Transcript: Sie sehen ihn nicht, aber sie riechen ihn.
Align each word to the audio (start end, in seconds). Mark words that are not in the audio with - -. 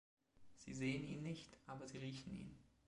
Sie 0.55 0.73
sehen 0.73 1.03
ihn 1.07 1.21
nicht, 1.21 1.55
aber 1.67 1.87
sie 1.87 1.99
riechen 1.99 2.33
ihn. 2.33 2.57